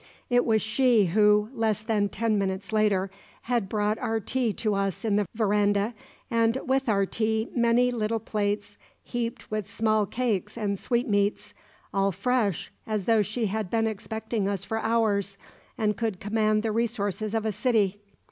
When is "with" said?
6.65-6.89, 9.51-9.69